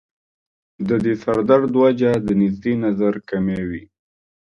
[0.87, 3.83] د دې سر درد وجه د نزدې نظر کمی وي